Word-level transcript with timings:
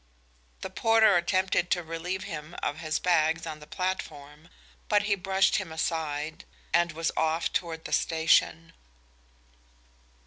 The 0.61 0.71
porter 0.71 1.15
attempted 1.15 1.69
to 1.69 1.83
relieve 1.83 2.23
him 2.23 2.55
of 2.63 2.79
his 2.79 2.97
bags 2.97 3.45
on 3.45 3.59
the 3.59 3.67
platform, 3.67 4.49
but 4.89 5.03
he 5.03 5.13
brushed 5.13 5.57
him 5.57 5.71
aside 5.71 6.43
and 6.73 6.91
was 6.93 7.11
off 7.15 7.53
toward 7.53 7.85
the 7.85 7.93
station. 7.93 8.73